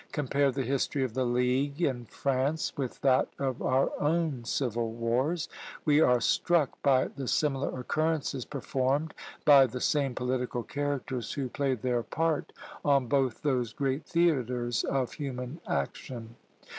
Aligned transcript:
Compare 0.11 0.51
the 0.51 0.63
history 0.63 1.03
of 1.03 1.13
"The 1.13 1.27
League" 1.27 1.79
in 1.79 2.05
France 2.05 2.75
with 2.75 3.01
that 3.01 3.27
of 3.37 3.61
our 3.61 3.91
own 4.01 4.43
civil 4.45 4.91
wars. 4.91 5.47
We 5.85 6.01
are 6.01 6.19
struck 6.19 6.81
by 6.81 7.09
the 7.09 7.27
similar 7.27 7.79
occurrences 7.79 8.43
performed 8.43 9.13
by 9.45 9.67
the 9.67 9.79
same 9.79 10.15
political 10.15 10.63
characters 10.63 11.33
who 11.33 11.49
played 11.49 11.83
their 11.83 12.01
part 12.01 12.51
on 12.83 13.05
both 13.05 13.43
those 13.43 13.73
great 13.73 14.03
theatres 14.07 14.83
of 14.85 15.11
human 15.13 15.61
action. 15.67 16.35